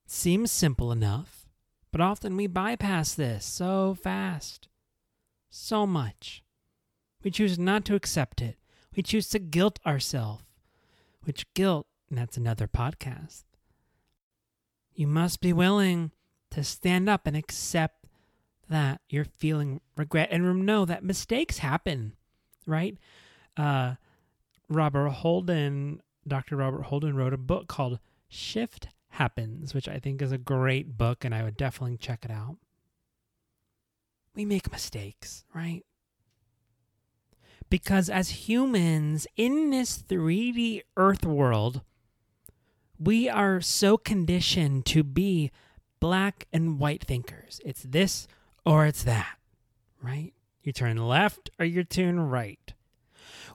Seems 0.07 0.53
simple 0.53 0.93
enough, 0.93 1.49
but 1.91 2.01
often 2.01 2.37
we 2.37 2.47
bypass 2.47 3.15
this 3.15 3.45
so 3.45 3.95
fast, 3.95 4.69
so 5.51 5.87
much. 5.87 6.43
We 7.23 7.31
choose 7.31 7.59
not 7.59 7.85
to 7.87 7.95
accept 7.95 8.41
it. 8.41 8.57
We 8.97 9.03
choose 9.03 9.29
to 9.31 9.39
guilt 9.39 9.79
ourselves, 9.87 10.45
which 11.25 11.53
guilt, 11.55 11.87
and 12.09 12.19
that's 12.19 12.37
another 12.37 12.69
podcast. 12.69 13.45
You 14.95 15.07
must 15.07 15.41
be 15.41 15.53
willing 15.53 16.13
to 16.51 16.63
stand 16.63 17.09
up 17.09 17.27
and 17.27 17.37
accept 17.37 18.07
that 18.69 19.01
you're 19.09 19.25
feeling 19.25 19.81
regret 19.97 20.29
and 20.31 20.67
know 20.67 20.85
that 20.85 21.05
mistakes 21.05 21.59
happen, 21.59 22.13
right? 22.67 22.97
Uh, 23.57 23.95
Robert 24.69 25.09
Holden, 25.11 26.01
Dr. 26.27 26.57
Robert 26.57 26.83
Holden 26.85 27.17
wrote 27.17 27.33
a 27.33 27.39
book 27.39 27.69
called 27.69 27.99
Shift 28.29 28.89
Happens, 29.11 29.75
which 29.75 29.89
I 29.89 29.99
think 29.99 30.23
is 30.23 30.33
a 30.33 30.39
great 30.39 30.97
book 30.97 31.25
and 31.25 31.35
I 31.35 31.43
would 31.43 31.57
definitely 31.57 31.99
check 31.99 32.25
it 32.25 32.31
out. 32.31 32.57
We 34.35 34.47
make 34.47 34.73
mistakes, 34.73 35.45
right? 35.55 35.85
Because 37.69 38.09
as 38.09 38.49
humans 38.49 39.27
in 39.37 39.71
this 39.71 40.03
3D 40.03 40.83
earth 40.97 41.25
world, 41.27 41.83
we 42.99 43.29
are 43.29 43.61
so 43.61 43.97
conditioned 43.99 44.87
to 44.87 45.03
be 45.03 45.51
black 46.01 46.47
and 46.53 46.79
white 46.79 47.05
thinkers. 47.05 47.61
It's 47.65 47.83
this 47.83 48.27
or 48.65 48.87
it's 48.87 49.05
that, 49.05 49.37
right? 50.03 50.33
You 50.63 50.73
turn 50.73 50.97
left 50.97 51.51
or 51.59 51.67
you 51.67 51.85
turn 51.85 52.21
right. 52.21 52.73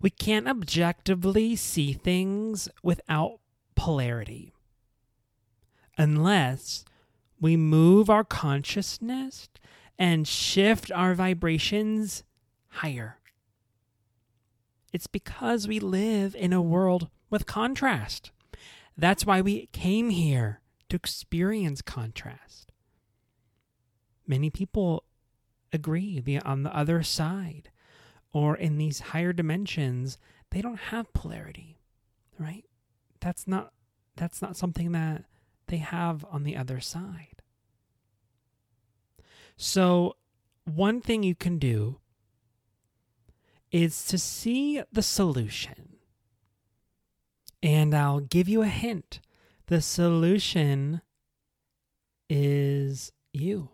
We 0.02 0.10
can't 0.10 0.48
objectively 0.48 1.56
see 1.56 1.94
things 1.94 2.70
without 2.84 3.40
polarity 3.76 4.54
unless 5.98 6.86
we 7.40 7.58
move 7.58 8.10
our 8.10 8.24
consciousness 8.24 9.50
and 9.98 10.28
shift 10.28 10.92
our 10.92 11.14
vibrations 11.16 12.24
higher. 12.70 13.18
It's 14.94 15.08
because 15.08 15.68
we 15.68 15.80
live 15.80 16.36
in 16.36 16.54
a 16.54 16.62
world 16.62 17.10
with 17.30 17.46
contrast. 17.46 18.32
That's 18.96 19.26
why 19.26 19.42
we 19.42 19.68
came 19.68 20.10
here 20.10 20.62
to 20.90 20.96
experience 20.96 21.82
contrast. 21.82 22.72
Many 24.26 24.50
people 24.50 25.04
agree 25.74 26.24
on 26.44 26.64
the 26.64 26.76
other 26.76 27.04
side 27.04 27.70
or 28.34 28.56
in 28.56 28.78
these 28.78 29.00
higher 29.00 29.34
dimensions 29.34 30.18
they 30.52 30.62
don't 30.62 30.80
have 30.80 31.12
polarity 31.14 31.78
right? 32.40 32.66
That's 33.20 33.48
not 33.48 33.74
that's 34.16 34.42
not 34.42 34.58
something 34.58 34.92
that 34.94 35.26
they 35.68 35.78
have 35.78 36.26
on 36.32 36.44
the 36.44 36.56
other 36.56 36.80
side. 36.80 37.42
So 39.56 40.16
one 40.66 41.02
thing 41.02 41.24
you 41.24 41.36
can 41.36 41.60
do 41.60 42.00
is 43.72 44.06
to 44.06 44.18
see 44.18 44.82
the 44.92 45.04
solution. 45.04 45.98
And 47.62 47.94
I'll 47.94 48.20
give 48.20 48.48
you 48.48 48.62
a 48.62 48.68
hint. 48.68 49.20
The 49.68 49.82
solution 49.82 51.02
is 52.30 53.12
you. 53.34 53.70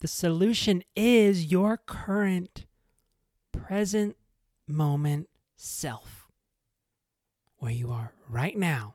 The 0.00 0.08
solution 0.08 0.82
is 0.96 1.46
your 1.52 1.76
current 1.76 2.66
present 3.66 4.14
moment 4.68 5.28
self, 5.56 6.28
where 7.56 7.72
you 7.72 7.90
are 7.90 8.12
right 8.28 8.58
now. 8.58 8.94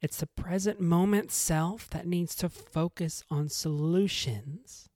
It's 0.00 0.18
the 0.18 0.28
present 0.28 0.80
moment 0.80 1.32
self 1.32 1.90
that 1.90 2.06
needs 2.06 2.36
to 2.36 2.48
focus 2.48 3.24
on 3.30 3.48
solutions, 3.48 4.88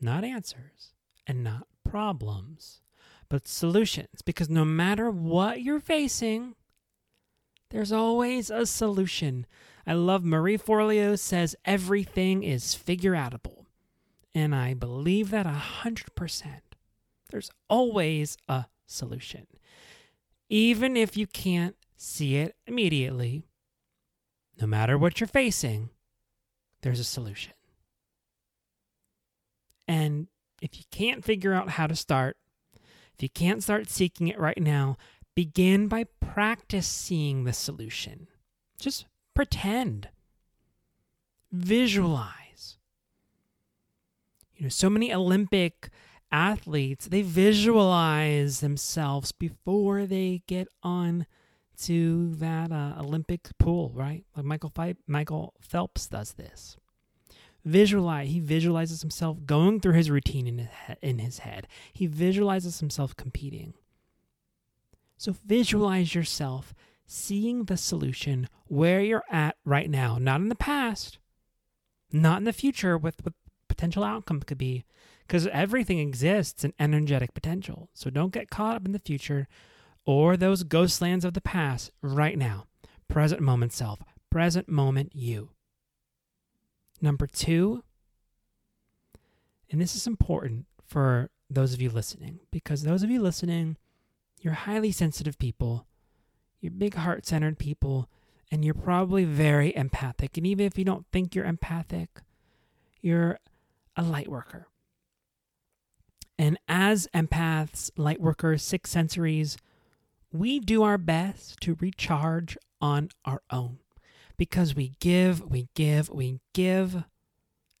not 0.00 0.24
answers 0.24 0.94
and 1.24 1.44
not 1.44 1.68
problems, 1.88 2.80
but 3.28 3.46
solutions. 3.46 4.22
Because 4.24 4.50
no 4.50 4.64
matter 4.64 5.08
what 5.08 5.62
you're 5.62 5.78
facing, 5.78 6.56
there's 7.70 7.92
always 7.92 8.50
a 8.50 8.66
solution. 8.66 9.46
I 9.86 9.92
love 9.92 10.24
Marie 10.24 10.58
Forleo 10.58 11.16
says 11.16 11.54
everything 11.64 12.42
is 12.42 12.74
figure 12.74 13.12
outable. 13.12 13.66
And 14.34 14.52
I 14.52 14.74
believe 14.74 15.30
that 15.30 15.46
a 15.46 15.50
hundred 15.50 16.12
percent. 16.16 16.65
There's 17.30 17.50
always 17.68 18.36
a 18.48 18.66
solution. 18.86 19.46
Even 20.48 20.96
if 20.96 21.16
you 21.16 21.26
can't 21.26 21.76
see 21.96 22.36
it 22.36 22.54
immediately, 22.66 23.44
no 24.60 24.66
matter 24.66 24.96
what 24.96 25.20
you're 25.20 25.26
facing, 25.26 25.90
there's 26.82 27.00
a 27.00 27.04
solution. 27.04 27.52
And 29.88 30.28
if 30.62 30.76
you 30.76 30.84
can't 30.90 31.24
figure 31.24 31.52
out 31.52 31.70
how 31.70 31.86
to 31.86 31.96
start, 31.96 32.36
if 33.14 33.22
you 33.22 33.28
can't 33.28 33.62
start 33.62 33.88
seeking 33.88 34.28
it 34.28 34.38
right 34.38 34.60
now, 34.60 34.96
begin 35.34 35.88
by 35.88 36.04
practice 36.20 36.86
seeing 36.86 37.44
the 37.44 37.52
solution. 37.52 38.28
Just 38.78 39.06
pretend. 39.34 40.08
Visualize. 41.52 42.78
You 44.56 44.64
know, 44.64 44.68
so 44.68 44.88
many 44.88 45.12
Olympic 45.12 45.90
athletes 46.32 47.06
they 47.06 47.22
visualize 47.22 48.60
themselves 48.60 49.32
before 49.32 50.06
they 50.06 50.42
get 50.46 50.68
on 50.82 51.26
to 51.76 52.34
that 52.36 52.72
uh, 52.72 52.94
Olympic 52.98 53.48
pool, 53.58 53.92
right? 53.94 54.24
Like 54.36 54.46
Michael 54.46 54.72
Michael 55.06 55.54
Phelps 55.60 56.06
does 56.06 56.32
this. 56.34 56.76
Visualize. 57.64 58.28
He 58.28 58.40
visualizes 58.40 59.00
himself 59.00 59.44
going 59.44 59.80
through 59.80 59.94
his 59.94 60.10
routine 60.10 60.46
in 60.46 60.58
his, 60.58 60.68
in 61.02 61.18
his 61.18 61.40
head. 61.40 61.66
He 61.92 62.06
visualizes 62.06 62.80
himself 62.80 63.16
competing. 63.16 63.74
So 65.18 65.34
visualize 65.44 66.14
yourself 66.14 66.74
seeing 67.06 67.64
the 67.64 67.76
solution 67.76 68.48
where 68.66 69.00
you're 69.00 69.24
at 69.30 69.56
right 69.64 69.90
now, 69.90 70.18
not 70.18 70.40
in 70.40 70.48
the 70.48 70.54
past, 70.54 71.18
not 72.12 72.38
in 72.38 72.44
the 72.44 72.52
future 72.52 72.96
with 72.96 73.16
what 73.24 73.34
potential 73.76 74.04
outcome 74.04 74.40
could 74.40 74.58
be, 74.58 74.84
because 75.26 75.46
everything 75.48 75.98
exists 75.98 76.64
in 76.64 76.72
energetic 76.78 77.34
potential. 77.34 77.90
So 77.94 78.10
don't 78.10 78.32
get 78.32 78.50
caught 78.50 78.76
up 78.76 78.86
in 78.86 78.92
the 78.92 78.98
future 78.98 79.48
or 80.04 80.36
those 80.36 80.62
ghost 80.62 81.02
lands 81.02 81.24
of 81.24 81.34
the 81.34 81.40
past 81.40 81.90
right 82.00 82.38
now. 82.38 82.66
Present 83.08 83.40
moment 83.40 83.72
self, 83.72 84.00
present 84.30 84.68
moment 84.68 85.12
you. 85.14 85.50
Number 87.00 87.26
two, 87.26 87.82
and 89.70 89.80
this 89.80 89.94
is 89.94 90.06
important 90.06 90.66
for 90.86 91.30
those 91.50 91.74
of 91.74 91.82
you 91.82 91.90
listening, 91.90 92.40
because 92.50 92.82
those 92.82 93.02
of 93.02 93.10
you 93.10 93.20
listening, 93.20 93.76
you're 94.40 94.54
highly 94.54 94.92
sensitive 94.92 95.38
people, 95.38 95.86
you're 96.60 96.72
big 96.72 96.94
heart 96.94 97.26
centered 97.26 97.58
people, 97.58 98.08
and 98.50 98.64
you're 98.64 98.74
probably 98.74 99.24
very 99.24 99.74
empathic. 99.76 100.36
And 100.36 100.46
even 100.46 100.66
if 100.66 100.78
you 100.78 100.84
don't 100.84 101.06
think 101.12 101.34
you're 101.34 101.44
empathic, 101.44 102.08
you're 103.02 103.38
a 103.96 104.02
light 104.02 104.28
worker. 104.28 104.68
And 106.38 106.58
as 106.68 107.08
empaths, 107.14 107.90
light 107.96 108.20
workers, 108.20 108.62
six 108.62 108.94
sensories, 108.94 109.56
we 110.32 110.60
do 110.60 110.82
our 110.82 110.98
best 110.98 111.60
to 111.62 111.76
recharge 111.80 112.58
on 112.80 113.08
our 113.24 113.42
own 113.50 113.78
because 114.36 114.74
we 114.74 114.92
give, 115.00 115.40
we 115.40 115.68
give, 115.74 116.10
we 116.10 116.40
give 116.52 117.04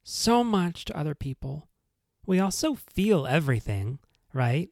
so 0.02 0.42
much 0.42 0.84
to 0.86 0.96
other 0.96 1.14
people. 1.14 1.68
We 2.24 2.40
also 2.40 2.74
feel 2.74 3.26
everything, 3.26 3.98
right? 4.32 4.70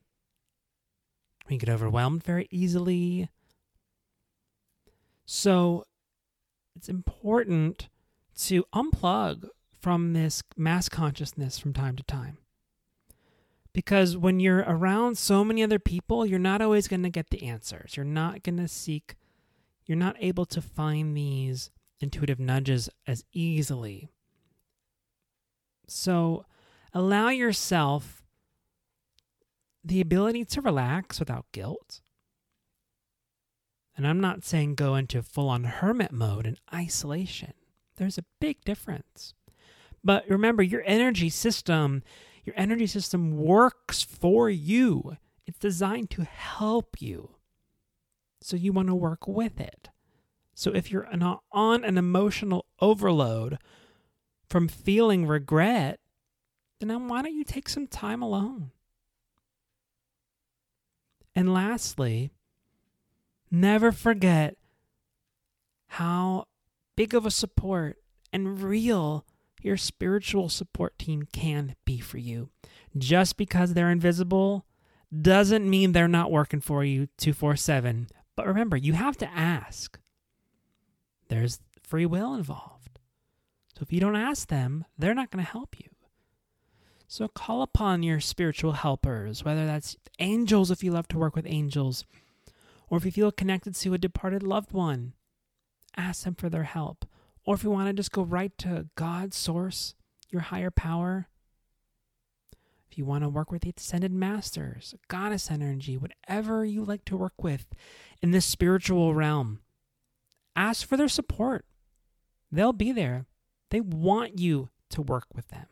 We 1.48 1.58
get 1.58 1.68
overwhelmed 1.68 2.24
very 2.24 2.48
easily. 2.50 3.28
So 5.26 5.84
it's 6.74 6.88
important 6.88 7.88
to 8.38 8.64
unplug 8.74 9.48
from 9.84 10.14
this 10.14 10.42
mass 10.56 10.88
consciousness 10.88 11.58
from 11.58 11.74
time 11.74 11.94
to 11.94 12.02
time 12.04 12.38
because 13.74 14.16
when 14.16 14.40
you're 14.40 14.64
around 14.66 15.18
so 15.18 15.44
many 15.44 15.62
other 15.62 15.78
people, 15.78 16.24
you're 16.24 16.38
not 16.38 16.62
always 16.62 16.88
going 16.88 17.02
to 17.02 17.10
get 17.10 17.28
the 17.28 17.42
answers. 17.42 17.94
You're 17.94 18.06
not 18.06 18.42
going 18.42 18.56
to 18.56 18.66
seek, 18.66 19.14
you're 19.84 19.98
not 19.98 20.16
able 20.20 20.46
to 20.46 20.62
find 20.62 21.14
these 21.14 21.70
intuitive 22.00 22.40
nudges 22.40 22.88
as 23.06 23.24
easily. 23.34 24.08
So 25.86 26.46
allow 26.94 27.28
yourself 27.28 28.24
the 29.84 30.00
ability 30.00 30.46
to 30.46 30.62
relax 30.62 31.18
without 31.20 31.44
guilt. 31.52 32.00
And 33.98 34.06
I'm 34.06 34.20
not 34.20 34.44
saying 34.44 34.76
go 34.76 34.94
into 34.94 35.22
full 35.22 35.50
on 35.50 35.64
hermit 35.64 36.10
mode 36.10 36.46
and 36.46 36.58
isolation. 36.72 37.52
There's 37.96 38.16
a 38.16 38.24
big 38.40 38.64
difference. 38.64 39.34
But 40.04 40.28
remember, 40.28 40.62
your 40.62 40.82
energy 40.84 41.30
system 41.30 42.02
your 42.44 42.54
energy 42.58 42.86
system 42.86 43.36
works 43.38 44.02
for 44.02 44.50
you, 44.50 45.16
it's 45.46 45.58
designed 45.58 46.10
to 46.10 46.24
help 46.24 47.00
you. 47.00 47.30
So 48.42 48.56
you 48.56 48.72
want 48.72 48.88
to 48.88 48.94
work 48.94 49.26
with 49.26 49.58
it. 49.58 49.88
So 50.54 50.70
if 50.70 50.90
you're 50.90 51.08
on 51.52 51.84
an 51.84 51.98
emotional 51.98 52.66
overload 52.80 53.58
from 54.48 54.68
feeling 54.68 55.26
regret, 55.26 56.00
then 56.80 57.08
why 57.08 57.22
don't 57.22 57.34
you 57.34 57.44
take 57.44 57.68
some 57.68 57.86
time 57.86 58.22
alone? 58.22 58.70
And 61.34 61.52
lastly, 61.52 62.30
never 63.50 63.90
forget 63.90 64.56
how 65.88 66.44
big 66.94 67.14
of 67.14 67.24
a 67.24 67.30
support 67.30 67.96
and 68.32 68.62
real 68.62 69.24
your 69.64 69.76
spiritual 69.76 70.48
support 70.48 70.98
team 70.98 71.26
can 71.32 71.74
be 71.84 71.98
for 71.98 72.18
you. 72.18 72.50
Just 72.96 73.36
because 73.36 73.74
they're 73.74 73.90
invisible 73.90 74.66
doesn't 75.22 75.68
mean 75.68 75.92
they're 75.92 76.08
not 76.08 76.30
working 76.30 76.60
for 76.60 76.84
you 76.84 77.08
247. 77.18 78.08
But 78.36 78.46
remember, 78.46 78.76
you 78.76 78.92
have 78.94 79.16
to 79.18 79.30
ask. 79.30 79.98
There's 81.28 81.60
free 81.82 82.06
will 82.06 82.34
involved. 82.34 82.98
So 83.74 83.82
if 83.82 83.92
you 83.92 84.00
don't 84.00 84.16
ask 84.16 84.48
them, 84.48 84.84
they're 84.98 85.14
not 85.14 85.30
going 85.30 85.44
to 85.44 85.50
help 85.50 85.78
you. 85.78 85.88
So 87.06 87.28
call 87.28 87.62
upon 87.62 88.02
your 88.02 88.20
spiritual 88.20 88.72
helpers, 88.72 89.44
whether 89.44 89.66
that's 89.66 89.96
angels 90.18 90.70
if 90.70 90.82
you 90.82 90.90
love 90.90 91.08
to 91.08 91.18
work 91.18 91.36
with 91.36 91.46
angels, 91.46 92.04
or 92.88 92.98
if 92.98 93.04
you 93.04 93.12
feel 93.12 93.30
connected 93.30 93.74
to 93.76 93.94
a 93.94 93.98
departed 93.98 94.42
loved 94.42 94.72
one, 94.72 95.12
ask 95.96 96.24
them 96.24 96.34
for 96.34 96.48
their 96.48 96.64
help. 96.64 97.04
Or 97.46 97.54
if 97.54 97.62
you 97.62 97.70
want 97.70 97.88
to 97.88 97.92
just 97.92 98.12
go 98.12 98.22
right 98.22 98.56
to 98.58 98.86
God's 98.96 99.36
source, 99.36 99.94
your 100.30 100.42
higher 100.42 100.70
power, 100.70 101.28
if 102.90 102.98
you 102.98 103.04
want 103.04 103.24
to 103.24 103.28
work 103.28 103.50
with 103.50 103.62
the 103.62 103.72
ascended 103.76 104.12
masters, 104.12 104.94
goddess 105.08 105.50
energy, 105.50 105.96
whatever 105.96 106.64
you 106.64 106.84
like 106.84 107.04
to 107.06 107.16
work 107.16 107.42
with 107.42 107.66
in 108.22 108.30
this 108.30 108.46
spiritual 108.46 109.14
realm, 109.14 109.60
ask 110.56 110.86
for 110.86 110.96
their 110.96 111.08
support. 111.08 111.64
They'll 112.52 112.72
be 112.72 112.92
there. 112.92 113.26
They 113.70 113.80
want 113.80 114.38
you 114.38 114.70
to 114.90 115.02
work 115.02 115.26
with 115.34 115.48
them. 115.48 115.66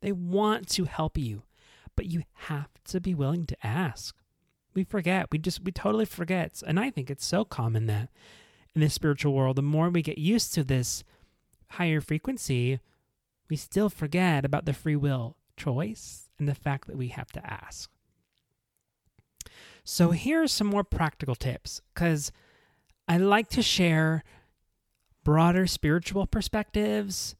They 0.00 0.12
want 0.12 0.68
to 0.70 0.84
help 0.84 1.18
you, 1.18 1.42
but 1.94 2.06
you 2.06 2.22
have 2.32 2.70
to 2.86 3.00
be 3.00 3.14
willing 3.14 3.44
to 3.46 3.66
ask. 3.66 4.16
We 4.74 4.84
forget. 4.84 5.26
We 5.30 5.38
just, 5.38 5.62
we 5.62 5.72
totally 5.72 6.06
forget. 6.06 6.62
And 6.66 6.80
I 6.80 6.90
think 6.90 7.10
it's 7.10 7.26
so 7.26 7.44
common 7.44 7.86
that 7.86 8.08
in 8.74 8.80
the 8.80 8.88
spiritual 8.88 9.34
world, 9.34 9.56
the 9.56 9.62
more 9.62 9.90
we 9.90 10.00
get 10.00 10.18
used 10.18 10.54
to 10.54 10.64
this 10.64 11.04
higher 11.72 12.00
frequency, 12.00 12.80
we 13.48 13.56
still 13.56 13.88
forget 13.88 14.44
about 14.44 14.64
the 14.64 14.72
free 14.72 14.96
will 14.96 15.36
choice 15.56 16.30
and 16.38 16.48
the 16.48 16.54
fact 16.54 16.86
that 16.86 16.96
we 16.96 17.08
have 17.08 17.30
to 17.32 17.46
ask. 17.46 17.90
So, 19.84 20.08
hmm. 20.08 20.14
here 20.14 20.42
are 20.42 20.48
some 20.48 20.66
more 20.66 20.84
practical 20.84 21.34
tips 21.34 21.82
because 21.92 22.32
I 23.08 23.18
like 23.18 23.48
to 23.50 23.62
share 23.62 24.24
broader 25.24 25.66
spiritual 25.66 26.26
perspectives, 26.26 27.36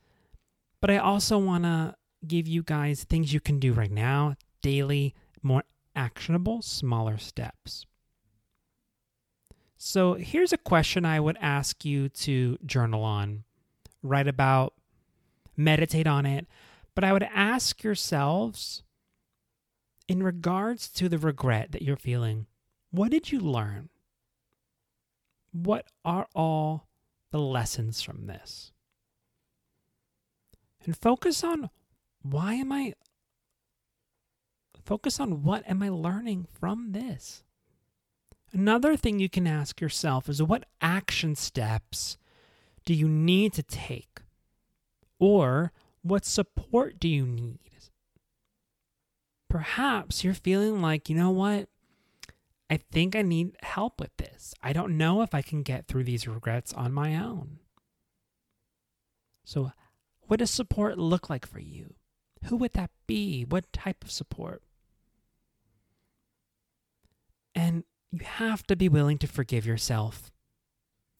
but 0.81 0.91
I 0.91 0.99
also 0.99 1.39
want 1.39 1.65
to 1.65 1.95
give 2.27 2.47
you 2.47 2.63
guys 2.63 3.05
things 3.05 3.33
you 3.33 3.41
can 3.41 3.59
do 3.59 3.73
right 3.73 3.91
now, 3.91 4.37
daily, 4.63 5.15
more 5.43 5.65
actionable, 5.95 6.63
smaller 6.63 7.19
steps. 7.19 7.87
So 9.77 10.15
here's 10.15 10.53
a 10.53 10.59
question 10.59 11.05
I 11.05 11.19
would 11.19 11.37
ask 11.41 11.85
you 11.85 12.09
to 12.09 12.57
journal 12.65 13.03
on, 13.03 13.43
write 14.03 14.29
about, 14.29 14.75
meditate 15.57 16.07
on 16.07 16.27
it. 16.27 16.47
But 16.95 17.05
I 17.05 17.13
would 17.13 17.23
ask 17.23 17.83
yourselves, 17.83 18.83
in 20.09 20.23
regards 20.23 20.89
to 20.91 21.09
the 21.09 21.19
regret 21.19 21.73
that 21.73 21.83
you're 21.83 21.97
feeling, 21.97 22.47
what 22.91 23.11
did 23.11 23.33
you 23.33 23.41
learn? 23.41 23.89
What 25.53 25.87
are 26.05 26.27
all 26.35 26.89
the 27.31 27.39
lessons 27.39 28.03
from 28.03 28.27
this? 28.27 28.73
And 30.85 30.97
focus 30.97 31.45
on 31.45 31.71
why 32.23 32.55
am 32.55 32.73
I 32.73 32.95
focus 34.85 35.21
on 35.21 35.43
what 35.43 35.69
am 35.69 35.83
I 35.83 35.89
learning 35.89 36.47
from 36.53 36.93
this? 36.93 37.45
Another 38.53 38.97
thing 38.97 39.19
you 39.19 39.29
can 39.29 39.47
ask 39.47 39.81
yourself 39.81 40.29
is 40.29 40.43
what 40.43 40.67
action 40.81 41.35
steps 41.35 42.19
do 42.85 42.95
you 42.95 43.09
need 43.09 43.53
to 43.55 43.63
take? 43.63 44.21
Or 45.19 45.73
what 46.03 46.25
support 46.25 46.99
do 46.99 47.09
you 47.09 47.27
need? 47.27 47.59
Perhaps 49.49 50.25
you're 50.25 50.33
feeling 50.33 50.81
like, 50.81 51.11
you 51.11 51.15
know 51.15 51.31
what? 51.31 51.69
I 52.71 52.79
think 52.79 53.15
I 53.15 53.21
need 53.21 53.55
help 53.63 54.01
with 54.01 54.17
this. 54.17 54.55
I 54.63 54.73
don't 54.73 54.97
know 54.97 55.21
if 55.21 55.35
I 55.35 55.43
can 55.43 55.63
get 55.63 55.87
through 55.87 56.05
these 56.05 56.27
regrets 56.27 56.73
on 56.73 56.91
my 56.91 57.15
own. 57.17 57.59
So, 59.45 59.73
what 60.23 60.39
does 60.39 60.51
support 60.51 60.97
look 60.97 61.29
like 61.29 61.45
for 61.45 61.61
you? 61.61 61.95
Who 62.45 62.57
would 62.57 62.73
that 62.73 62.91
be? 63.07 63.45
What 63.45 63.71
type 63.75 64.03
of 64.03 64.11
support? 64.11 64.63
And 67.55 67.85
you 68.11 68.21
have 68.25 68.67
to 68.69 68.77
be 68.77 68.89
willing 68.89 69.19
to 69.19 69.27
forgive 69.27 69.67
yourself. 69.67 70.33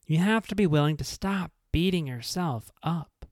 You 0.07 0.19
have 0.19 0.47
to 0.49 0.55
be 0.55 0.67
willing 0.67 0.97
to 0.99 1.05
stop 1.05 1.53
beating 1.73 2.07
yourself 2.07 2.71
up. 2.83 3.27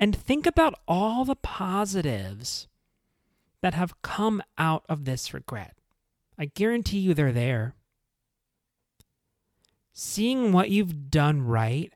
And 0.00 0.14
think 0.14 0.46
about 0.46 0.74
all 0.86 1.24
the 1.24 1.36
positives 1.36 2.68
that 3.60 3.74
have 3.74 4.02
come 4.02 4.42
out 4.58 4.84
of 4.88 5.04
this 5.04 5.32
regret. 5.32 5.76
I 6.38 6.46
guarantee 6.46 6.98
you 6.98 7.14
they're 7.14 7.32
there. 7.32 7.74
Seeing 9.92 10.52
what 10.52 10.70
you've 10.70 11.10
done 11.10 11.42
right 11.42 11.92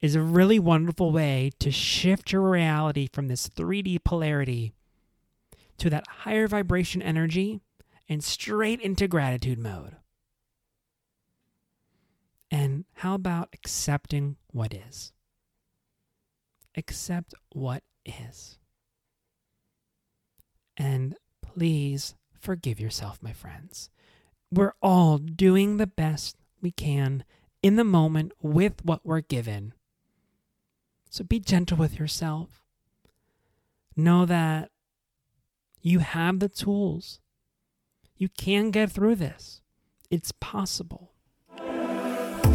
is 0.00 0.14
a 0.14 0.20
really 0.20 0.58
wonderful 0.58 1.12
way 1.12 1.50
to 1.60 1.70
shift 1.70 2.32
your 2.32 2.50
reality 2.50 3.08
from 3.12 3.28
this 3.28 3.48
3D 3.48 4.02
polarity 4.02 4.72
to 5.78 5.88
that 5.90 6.06
higher 6.08 6.48
vibration 6.48 7.00
energy 7.00 7.60
and 8.08 8.22
straight 8.22 8.80
into 8.80 9.06
gratitude 9.06 9.58
mode. 9.58 9.96
And 12.50 12.84
how 12.94 13.14
about 13.14 13.50
accepting 13.52 14.36
what 14.52 14.72
is? 14.72 15.12
Accept 16.76 17.34
what 17.52 17.82
is. 18.04 18.58
And 20.76 21.16
please 21.42 22.14
forgive 22.38 22.80
yourself, 22.80 23.18
my 23.22 23.32
friends. 23.32 23.90
We're 24.50 24.74
all 24.80 25.18
doing 25.18 25.76
the 25.76 25.86
best 25.86 26.36
we 26.62 26.70
can 26.70 27.24
in 27.62 27.76
the 27.76 27.84
moment 27.84 28.32
with 28.40 28.84
what 28.84 29.04
we're 29.04 29.20
given. 29.20 29.74
So 31.10 31.24
be 31.24 31.40
gentle 31.40 31.76
with 31.76 31.98
yourself. 31.98 32.64
Know 33.96 34.24
that 34.26 34.70
you 35.80 35.98
have 35.98 36.38
the 36.38 36.48
tools. 36.48 37.20
You 38.16 38.28
can 38.28 38.70
get 38.70 38.90
through 38.90 39.16
this. 39.16 39.60
It's 40.10 40.32
possible. 40.32 41.12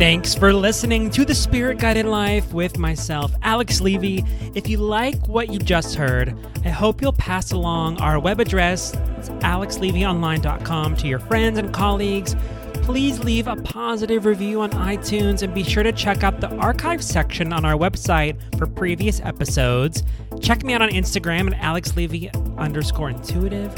Thanks 0.03 0.35
for 0.35 0.51
listening 0.51 1.09
to 1.11 1.23
the 1.23 1.33
Spirit 1.33 1.77
Guided 1.77 2.05
Life 2.05 2.53
with 2.53 2.77
myself, 2.77 3.33
Alex 3.41 3.79
Levy. 3.79 4.25
If 4.53 4.67
you 4.67 4.79
like 4.79 5.29
what 5.29 5.49
you 5.49 5.59
just 5.59 5.95
heard, 5.95 6.37
I 6.65 6.71
hope 6.71 7.01
you'll 7.01 7.13
pass 7.13 7.53
along 7.53 8.01
our 8.01 8.19
web 8.19 8.41
address, 8.41 8.93
alexlevyonline.com, 8.93 10.97
to 10.97 11.07
your 11.07 11.19
friends 11.19 11.57
and 11.57 11.73
colleagues 11.73 12.35
please 12.81 13.23
leave 13.23 13.47
a 13.47 13.55
positive 13.55 14.25
review 14.25 14.59
on 14.59 14.69
iTunes 14.71 15.41
and 15.41 15.53
be 15.53 15.63
sure 15.63 15.83
to 15.83 15.93
check 15.93 16.21
out 16.21 16.41
the 16.41 16.53
archive 16.57 17.01
section 17.01 17.53
on 17.53 17.63
our 17.63 17.75
website 17.75 18.37
for 18.57 18.67
previous 18.67 19.21
episodes. 19.21 20.03
Check 20.41 20.65
me 20.65 20.73
out 20.73 20.81
on 20.81 20.89
Instagram 20.89 21.55
at 21.55 21.61
alexlevy 21.61 22.29
underscore 22.57 23.09
intuitive 23.09 23.73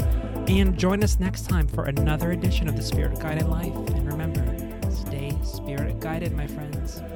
and 0.48 0.76
join 0.76 1.04
us 1.04 1.20
next 1.20 1.48
time 1.48 1.68
for 1.68 1.84
another 1.84 2.32
edition 2.32 2.68
of 2.68 2.74
the 2.74 2.82
Spirit 2.82 3.20
Guided 3.20 3.46
Life. 3.46 3.66
And 3.66 4.10
remember, 4.10 4.55
spirit 5.66 5.98
guided, 5.98 6.32
my 6.32 6.46
friends. 6.46 7.15